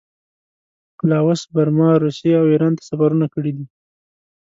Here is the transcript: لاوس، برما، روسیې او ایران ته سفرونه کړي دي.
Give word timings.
لاوس، 1.09 1.41
برما، 1.53 1.89
روسیې 2.03 2.33
او 2.41 2.45
ایران 2.51 2.73
ته 2.77 2.83
سفرونه 2.89 3.27
کړي 3.33 3.51
دي. 3.57 3.65